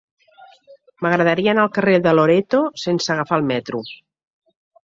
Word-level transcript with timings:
M'agradaria 1.05 1.53
anar 1.53 1.65
al 1.67 1.71
carrer 1.77 1.99
de 2.07 2.15
Loreto 2.21 2.65
sense 2.85 3.15
agafar 3.17 3.41
el 3.41 3.49
metro. 3.55 3.83